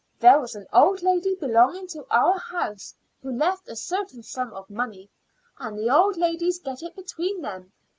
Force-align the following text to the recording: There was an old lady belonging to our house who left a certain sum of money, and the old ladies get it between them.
There 0.19 0.39
was 0.39 0.55
an 0.55 0.65
old 0.73 1.03
lady 1.03 1.35
belonging 1.35 1.85
to 1.89 2.07
our 2.09 2.39
house 2.39 2.95
who 3.21 3.31
left 3.37 3.69
a 3.69 3.75
certain 3.75 4.23
sum 4.23 4.51
of 4.51 4.67
money, 4.67 5.11
and 5.59 5.77
the 5.77 5.95
old 5.95 6.17
ladies 6.17 6.57
get 6.57 6.81
it 6.81 6.95
between 6.95 7.41
them. 7.43 7.71